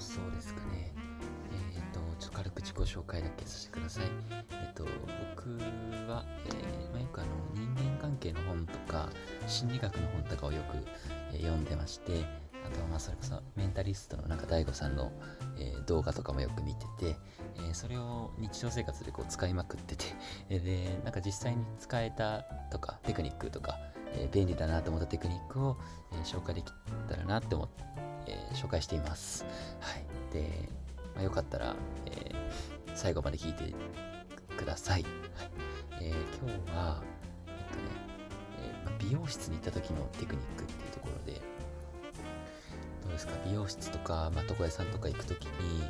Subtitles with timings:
[0.00, 0.92] そうですかね。
[1.74, 4.04] えっ、と、ちょっと軽く自己紹介だけさせてください。
[4.50, 5.50] えっ、と、僕
[6.10, 9.08] は、えーまあ、よくあの人間関係の本とか、
[9.46, 10.76] 心理学の本とかをよく、
[11.32, 12.24] えー読んでまして、
[12.66, 15.12] あとはまあそれこそメンタリストのなんか DAIGO さんの、
[15.58, 17.16] えー動画とかもよく見てて、
[17.56, 20.04] えーそれを日常生活でこう使いまくってて、
[20.50, 23.78] えーで、なんか実際に使えたとか、テクニックとか、
[24.12, 25.76] えー便利だなと思ったテクニックを、
[26.12, 26.72] えー紹介でき
[27.08, 27.84] たらなって思って、
[28.28, 29.44] えー紹介しています。
[29.80, 30.04] はい。
[30.32, 30.68] で、
[31.14, 31.74] まあ、よかったら、
[32.06, 32.38] えー
[32.94, 33.74] 最後まで聞いて
[34.56, 35.02] ください。
[35.02, 35.12] はい。
[36.00, 37.02] えー今日は、
[37.46, 37.84] えっとね、
[38.60, 41.40] えまあ美容室に行った時のテクニックっていうところで、
[43.02, 43.32] どうですか？
[43.44, 45.82] 美容室とか、まあ、床屋さんとか行く時に、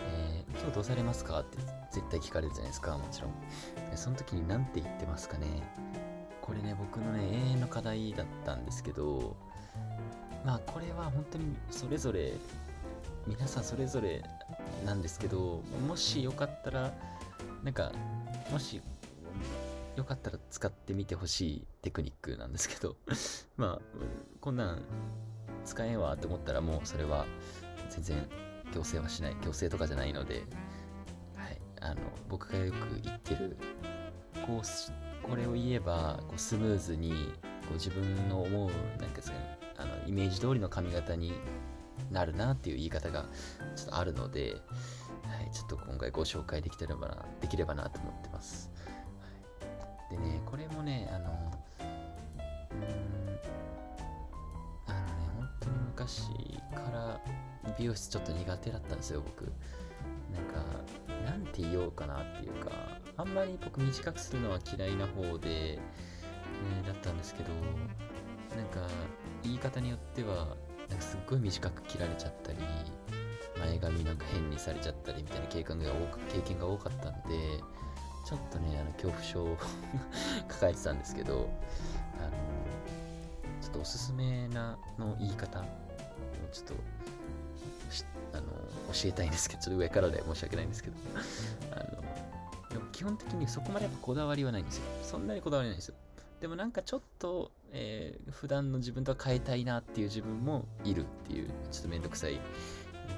[0.00, 1.40] え今日どうされますか？
[1.40, 1.58] って
[1.92, 3.32] 絶対聞かれるじゃないですか、もちろん。
[3.94, 5.46] その時に何て言ってますかね？
[6.40, 9.36] これね、僕のね、永遠の課題だったんですけど、
[10.44, 12.32] まあこれは本当にそれぞれ
[13.26, 14.22] 皆さんそれぞれ
[14.84, 16.92] なんですけどもしよかったら
[17.62, 17.92] なんか
[18.50, 18.80] もし
[19.96, 22.96] よかったら使ってみてほしいテクニックなんですけど
[23.56, 23.80] まあ
[24.40, 24.82] こんなん
[25.64, 27.26] 使えんわって思ったらもうそれは
[27.90, 28.28] 全然
[28.72, 30.44] 強制はしない強制とかじゃないので、
[31.36, 33.56] はい、あの僕がよく言ってる
[34.46, 41.32] こうこれを言えばこうスムーズにこう自分の思うなんかですかねあのイメージ通りの髪型に
[42.10, 43.26] なるなっていう言い方が
[43.76, 44.56] ちょっとあるので、
[45.24, 48.70] はい、ちょっと今回ご紹介できてればなできればなと思ってます、
[50.10, 51.52] でねこれもねあの
[52.70, 52.92] うん
[54.86, 56.28] あのね本当に昔
[56.74, 57.20] から
[57.78, 59.52] 美容室ちょっと苦手だったんですよ僕。
[60.32, 60.64] なんか
[61.30, 62.70] なんて言おうかなっていうか
[63.16, 65.78] あんまり僕短くするのは嫌いな方で、ね、
[66.86, 67.50] だったんですけど
[68.56, 68.80] なんか
[69.42, 70.56] 言い方によっては
[70.88, 72.58] なんかすっごい短く切られちゃったり
[73.58, 77.62] 前髪なんか変にされちゃったりみたいな経験が多く経験が多かったんで
[78.24, 79.56] ちょっとねあの恐怖症を
[80.48, 81.48] 抱えてたんですけど
[82.18, 82.30] あの
[83.60, 85.64] ちょっとおすすめなの言い方を
[86.52, 86.74] ちょっと
[88.34, 88.46] あの
[88.92, 90.96] 教えたいんですけどちょっと上からで申し訳ないんですけど
[91.72, 92.02] あの
[92.70, 94.82] でも基本的にそこまでやっぱこだわりはないんですよ。
[95.02, 95.94] そんなにこだわりないんですよ。
[96.42, 102.40] でもなんかちょっと、えー普段の自分とは変えたいなっていう自分もいるっていうちょっとめんどくさい。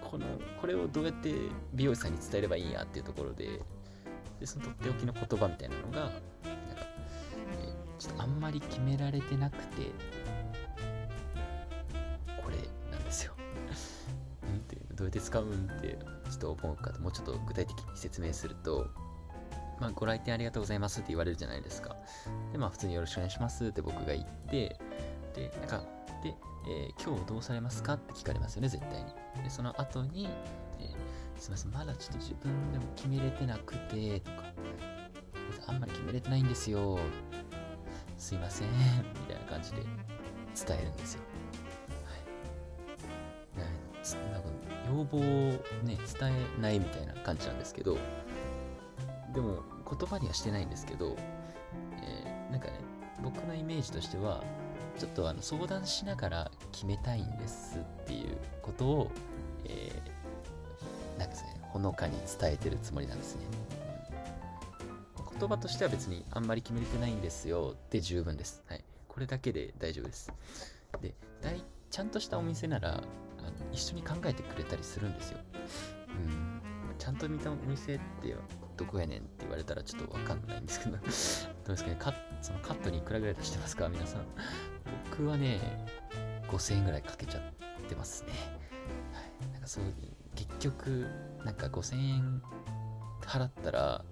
[0.00, 0.24] この
[0.58, 1.34] これをどうやって
[1.74, 3.60] 美容師さんに伝えればいいんやっていうところで
[4.40, 9.82] でそのとっておきの言葉みたいなのがなんか、えーちょっとあんまり決められてなくて
[12.42, 12.56] これ
[12.90, 13.34] なんですよ。
[14.44, 15.98] うんってどうやって使うんって
[16.30, 18.88] ちょっと思うかともうちょっと具体的に説明すると
[19.80, 21.96] まあ、ご来店ありがとうございますって言われるじゃないですか。
[22.52, 24.76] で、まあ、普通によろしくお願いしますって僕が言って、
[25.34, 25.82] で、なんか、
[26.22, 26.34] で、
[26.68, 29.42] えー今日どうされますかって聞かれますよね、絶対に。
[29.42, 30.28] で、その後に、
[30.78, 34.42] えーすみません、まだちょっと自分でも決めれてなくて、とか、
[35.68, 36.98] あんまり決めれてないんですよ。
[38.18, 38.68] すいません、
[39.14, 39.78] みたいな感じで
[40.66, 41.22] 伝えるんですよ。
[42.04, 42.16] は
[43.64, 44.32] い。
[44.32, 44.48] なんか
[44.86, 45.22] 要望を
[45.84, 47.96] ね、伝えないみたいな感じなんですけど、
[49.32, 51.16] でも言葉にはしてないんですけど、
[52.02, 52.80] えーなんかね
[53.22, 54.42] 僕のイメージとしては
[54.98, 59.10] ちょっとあの相談しながら決めたいんですっていうことを、
[59.64, 63.42] えーなんかですねほのかに伝えてるつもりなんですね、
[65.38, 70.32] 言葉としては別にあんまり決めれてないんですよで十分です、はい、これだけで大丈夫です。
[71.00, 73.02] で大ちゃんとしたお店なら
[73.38, 75.38] あの一緒に考えてくれたりするんですよ。
[76.08, 76.60] うん。
[76.98, 78.28] ちゃんと見たお店って
[78.80, 80.92] どこやねんって言われたらちょっとわかんないんですけど。
[80.96, 81.46] どうです
[81.84, 81.96] かね？
[81.98, 83.88] カッそのカットにいくらぐらい出してますか？
[83.90, 84.22] 皆さん。
[85.10, 85.86] 僕はね
[86.48, 87.42] 5000円ぐらいかけちゃっ
[87.88, 88.30] てますね。
[89.12, 89.52] はい。
[89.52, 89.84] なんかそう
[90.34, 91.06] 結局
[91.44, 92.42] なんか5000円
[93.20, 94.02] 払ったら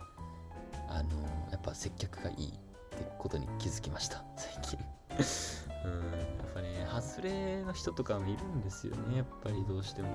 [0.90, 2.52] あのやっぱ接客がいいっ
[2.90, 4.22] てことに気づきました。
[4.36, 4.78] 最近。
[5.86, 5.92] うん。
[6.12, 9.16] やっぱね外れの人とかもいるんですよね。
[9.16, 10.08] やっぱりどうしても。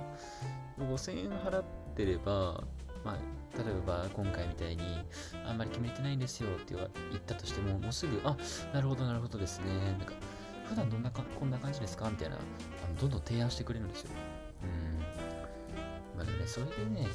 [0.78, 1.64] 5000円払っ
[1.96, 2.64] てれば
[3.04, 3.18] まあ
[3.58, 4.84] 例えば今回みたいに
[5.48, 6.90] あんまり決めてないんですよって言っ
[7.26, 8.36] たとしてももうすぐあ
[8.74, 9.66] なるほどなるほどですね
[10.00, 10.14] なんか
[10.68, 12.10] 普段どんなかこんな感じですか？
[12.10, 12.40] みたいなあ
[12.90, 14.12] のどんどん提案してくれるんですよ。
[14.64, 16.18] うん。
[16.18, 17.08] まあでもねそれでね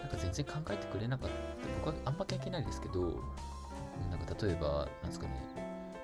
[0.00, 1.34] なんか全然考えてくれなかった。
[1.84, 3.22] 僕はあんま関係ないですけど
[4.10, 5.32] なんか例えばなんですかね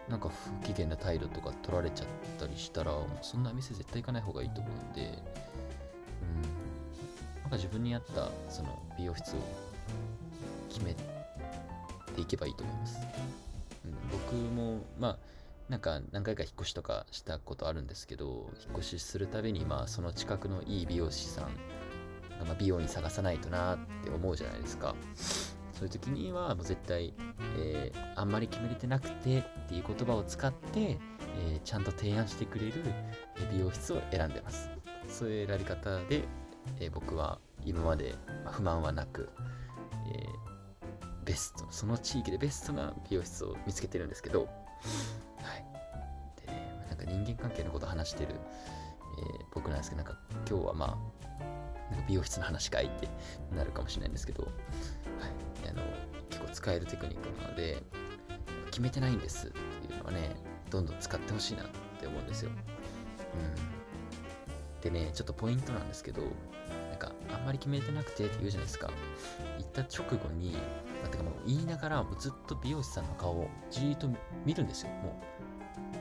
[0.09, 5.19] なんか不機嫌な態度とか取られちゃったりしたらもうそんな店絶対行かない方がいいと思うんで
[7.55, 9.39] うんなんか自分に合ったその美容室を
[10.69, 12.99] 決めていけばいいと思います。
[13.85, 15.19] うん、僕もまあ
[15.69, 21.45] なんか何回か引っ越しとかしたことあるんですけど引っ越しするたびにまあその近くのいい美容師さん
[22.45, 24.95] まあ美容に探さないとなって思うじゃないですか
[25.73, 27.15] そういう時にはもう絶対、
[27.59, 32.75] えー、あんまり決めれてなくてっていう言葉を使って、えー、ちゃんと提案してくれる
[33.51, 34.71] 美容室を選んでます
[35.09, 36.25] そういう選び方で、
[36.81, 38.15] えー、僕は今まで
[38.47, 39.29] 不満はなく、
[40.13, 40.45] えー
[41.25, 44.51] ベストその地域でベストな美容室を見つけてるんですけどはい。
[46.47, 48.35] でねなんか人間関係のこと話してる、
[49.19, 49.23] え
[49.55, 50.19] 僕なんですけどなんか
[50.49, 50.91] 今日はまあ
[51.91, 53.09] なんか美容室の話かいって
[53.55, 54.53] なるかもしれないんですけど、はい、
[55.71, 55.83] あの
[56.31, 57.83] 結構使えるテクニックなので
[58.67, 59.59] 決めてないんですって
[59.93, 60.37] いうのはね
[60.71, 61.67] どんどん使ってほしいなっ
[62.01, 62.53] て思うんですよ、う
[64.79, 66.23] ん、でねちょっとポイントなんですけど
[67.35, 68.91] あんまり決めてなくてって言うじゃないですか。
[69.59, 70.59] 行った直後に、ま
[71.07, 74.09] あ、てかもう言いながらもうずっと美容師さんの顔をじーっと
[74.45, 74.91] 見るんですよ。
[75.03, 75.35] もう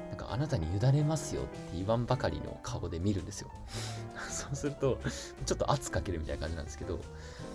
[0.09, 3.49] なんかあなたに委ねますよって言わんばかりの顔で見るんですよ。
[4.29, 4.99] そうすると
[5.45, 6.99] ちょっと圧かけるみたいな感じなんですけど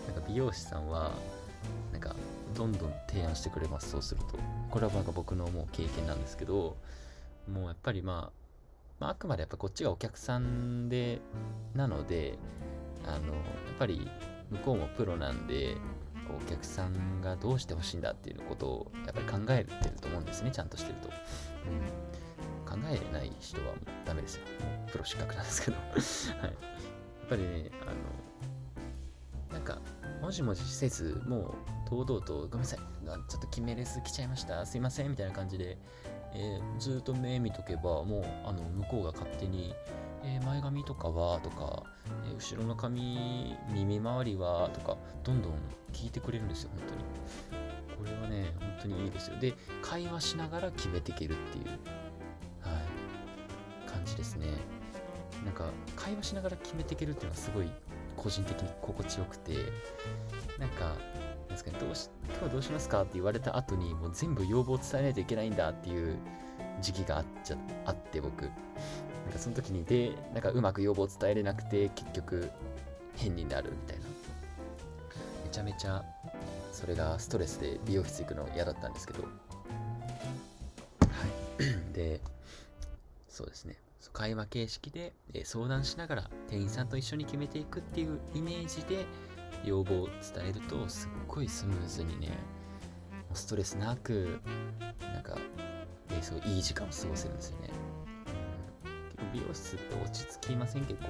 [0.06, 1.12] なんか美容師さんは
[1.92, 2.14] なんか
[2.54, 4.38] どんどん提案してくれますそうすると。
[4.70, 6.76] これはなんか僕のもう経験なんですけど
[7.48, 8.32] もうやっぱりまあ、
[8.98, 11.20] まあ、あくまでやっぱこっちがお客さんで
[11.74, 12.38] なので
[13.06, 14.10] あのやっぱり
[14.50, 15.76] 向こうもプロなんで
[16.28, 21.08] お客さんがどうしてほしいんだっていうことをやっぱり考えてると思うんですねちゃんとしてると、
[22.68, 23.74] うん、考えない人は
[24.04, 24.42] ダメですよ。
[24.90, 25.76] プロ失格なんですけど。
[26.40, 29.78] はい、やっぱりねあのなんか
[30.20, 31.54] もじもじせずも
[31.86, 32.78] う堂々とごめんなさい
[33.28, 35.78] ちょっと決めレス来ちゃいましたすいませんみたいな感じで、
[36.34, 39.74] えー、ずっと目見とけばもうあの向こうが勝手に
[40.24, 41.82] えー、前髪とかはとか、
[42.30, 45.52] え、後ろの髪、耳周りはとか、どんどん
[45.92, 47.04] 聞いてくれるんですよ、本当に。
[47.98, 49.38] これはね、本当にいいですよ。
[49.38, 51.74] で、会話しながら決めていけるっていう、は
[53.86, 54.46] い、感じですね。
[55.44, 55.64] なんか、
[55.96, 57.70] 会話しながら決めていけるっていうのはすごい
[58.16, 59.54] 個人的に心地よくて、
[60.58, 60.96] なんか、
[61.48, 66.16] ですかね、どうし今日はどうしますかって言われた後に、もう全部要望を伝えないといけないんだっていう
[66.80, 67.56] 時期があっちゃ
[67.86, 68.48] あって、僕。
[69.24, 72.50] なんかその時にでなんかうまく要望を伝えれなくて結局
[73.16, 74.04] 変になるみたいな。
[75.44, 76.04] めちゃめちゃ
[76.72, 79.22] それがストレスで美容室行くの嫌だったんですけど。
[79.22, 79.28] は
[81.58, 81.92] い。
[81.92, 82.20] で
[83.28, 83.76] そうですね。
[84.12, 85.12] 会話形式で
[85.44, 89.06] 相談しながら店員さんと一緒に決めていくっていうイメージで
[89.64, 92.30] 要望を伝えるとすっごいスムーズにね
[93.34, 94.40] ストレスなく
[95.12, 95.36] なんか
[96.20, 97.70] すごいいい時間を過ごせるんですよね。
[99.32, 101.08] 美容室って落ち着きません結構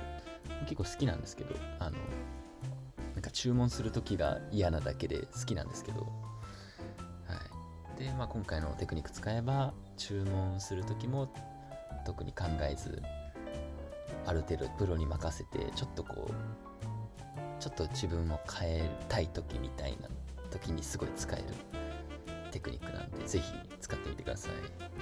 [0.63, 1.97] 結構好きなんですけどあの
[3.15, 6.07] なんか注文する時が嫌なだけで好きなんですけどは
[7.97, 11.33] いでまあ今回のテクニック使えば注文する時も
[12.05, 13.03] 特に考えず
[14.27, 16.33] ある程度プロに任せてちょっとこう
[17.61, 20.09] ちょっと自分を変えたい時みたいな
[20.51, 21.45] 時にすごい使える
[22.51, 24.98] テクニックなんでぜひ使ってみてください。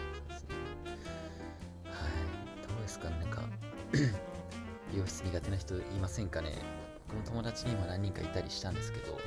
[4.92, 6.52] 美容室苦手な人いませんかね？
[7.08, 9.18] 僕の友達に今何人かいたりしたんですけど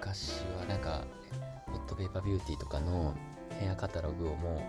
[0.00, 1.04] 昔はなんか
[1.66, 3.14] ホットペーパービューティーとかの
[3.58, 4.60] ヘアカタログをもう、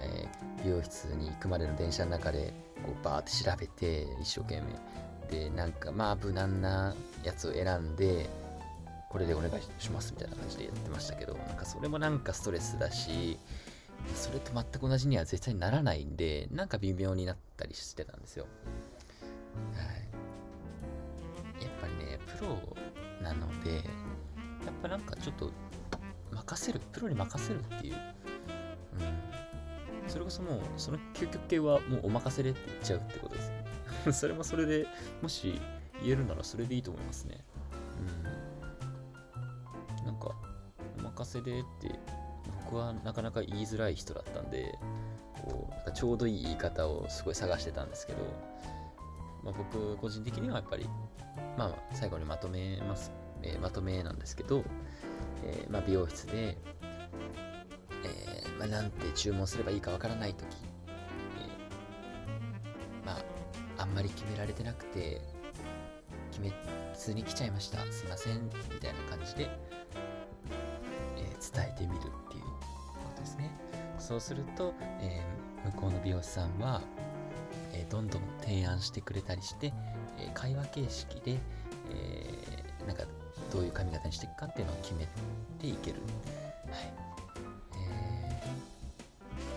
[0.00, 2.52] えー、美容室に行くまでの電車の中で
[2.84, 4.66] こうバーって調べて一生懸命。
[5.30, 8.30] でなんかまあ無難なやつを選んで
[9.10, 13.36] これでお願いしますみたいな感じでやってましたけどなんかそれもなんかストレスだし
[14.14, 18.46] それと全く同じには絶対ならないんで、なんか微妙になったりしてたんですよ。
[19.74, 19.82] は
[21.60, 21.64] い。
[21.64, 22.58] やっぱりね、プロ
[23.22, 23.82] なので、やっ
[24.82, 25.50] ぱなんかちょっと
[26.32, 27.94] 任せる、プロに任せるっていう。
[27.94, 27.96] う
[30.06, 30.08] ん。
[30.08, 33.52] それこそもう、その究極系はもうお任せでって言っちゃうってことです。
[34.20, 34.86] それもそれで
[35.22, 35.60] もし
[36.02, 37.44] 言えるならそれでいいと思いますね。
[39.98, 40.06] うん。
[40.06, 40.34] なんか、
[40.98, 41.98] お任せでって
[42.66, 44.76] 僕はなかなか言いづらい人だったんで
[45.40, 48.18] こうなんかちょうどいい言い方をすごい探してたんですけど、
[49.44, 50.88] まあ、僕個人的にはやっぱり、
[51.56, 54.64] まあ、最後にまとめます、えー、まとめなんですけど、
[55.44, 56.58] えー、まあ、美容室で、
[58.04, 60.44] えー、まあ、なんて注文すればいいかわからない時、
[61.38, 61.48] え
[63.06, 65.20] まああんまり決められてなくて
[66.30, 66.50] 決め
[66.98, 67.78] ずに来ちゃいました。
[67.92, 68.44] すいません。
[68.72, 69.50] みたいな感じで、
[71.54, 72.25] 伝えてみる。
[73.98, 76.82] そうすると、えー、向こうの美容師さんは、
[77.72, 79.72] えー、どんどん提案してくれたりして、
[80.18, 81.38] えー、会話形式で、
[81.90, 83.04] えー、なんか
[83.52, 85.06] どういう髪型にしていくかっていうのを決め
[85.58, 86.00] ていける。
[86.70, 86.92] はい
[87.76, 88.42] え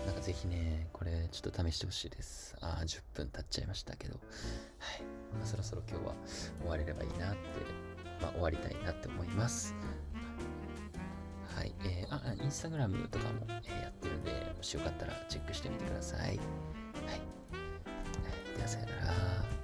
[0.04, 2.56] ー、なんかぜひね、これちょっと試してほしいです。
[2.60, 4.14] あ、10分経っちゃいましたけど、
[4.78, 5.02] はい
[5.34, 6.14] まあ、そろそろ今日は
[6.60, 7.38] 終われればいいなって、
[8.20, 9.74] まあ、終わりたいなって思います。
[11.56, 14.08] はい、えー、あ、インスタグラムとかも、えー、やって
[14.60, 16.20] もしよかったらチェックしてみてください。
[16.20, 16.36] はい、
[18.54, 19.59] ではさよなら。